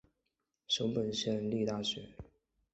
[0.67, 2.09] 熊本县立大学